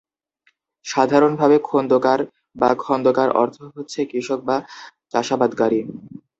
[0.85, 2.19] সাধারণ ভাবে খোন্দকার
[2.55, 4.57] বা খন্দকার অর্থ হচ্ছে কৃষক বা
[5.11, 5.79] চাষাবাদকারী।